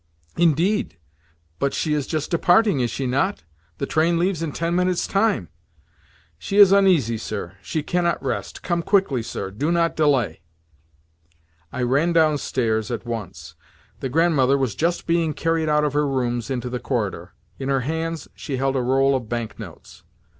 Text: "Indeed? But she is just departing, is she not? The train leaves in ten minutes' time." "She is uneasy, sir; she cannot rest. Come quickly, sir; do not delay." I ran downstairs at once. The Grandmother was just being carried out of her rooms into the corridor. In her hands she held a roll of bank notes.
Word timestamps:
"Indeed? 0.35 0.97
But 1.59 1.75
she 1.75 1.93
is 1.93 2.07
just 2.07 2.31
departing, 2.31 2.79
is 2.79 2.89
she 2.89 3.05
not? 3.05 3.43
The 3.77 3.85
train 3.85 4.17
leaves 4.17 4.41
in 4.41 4.51
ten 4.51 4.73
minutes' 4.75 5.05
time." 5.05 5.49
"She 6.39 6.57
is 6.57 6.71
uneasy, 6.71 7.19
sir; 7.19 7.55
she 7.61 7.83
cannot 7.83 8.23
rest. 8.23 8.63
Come 8.63 8.81
quickly, 8.81 9.21
sir; 9.21 9.51
do 9.51 9.71
not 9.71 9.95
delay." 9.95 10.41
I 11.71 11.83
ran 11.83 12.13
downstairs 12.13 12.89
at 12.89 13.05
once. 13.05 13.53
The 13.99 14.09
Grandmother 14.09 14.57
was 14.57 14.73
just 14.73 15.05
being 15.05 15.35
carried 15.35 15.69
out 15.69 15.83
of 15.83 15.93
her 15.93 16.07
rooms 16.07 16.49
into 16.49 16.71
the 16.71 16.79
corridor. 16.79 17.33
In 17.59 17.69
her 17.69 17.81
hands 17.81 18.27
she 18.33 18.57
held 18.57 18.75
a 18.75 18.81
roll 18.81 19.15
of 19.15 19.29
bank 19.29 19.59
notes. 19.59 20.01